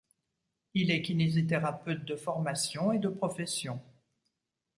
Il 0.73 0.89
est 0.89 1.03
kinésithérapeute 1.03 2.03
de 2.05 2.15
formation 2.15 2.91
et 2.91 2.97
de 2.97 3.07
profession. 3.07 3.79